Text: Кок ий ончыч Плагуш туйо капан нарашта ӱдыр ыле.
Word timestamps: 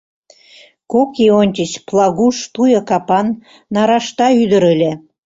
Кок 0.91 1.11
ий 1.23 1.31
ончыч 1.41 1.71
Плагуш 1.87 2.37
туйо 2.53 2.81
капан 2.89 3.27
нарашта 3.73 4.27
ӱдыр 4.43 4.63
ыле. 4.73 4.91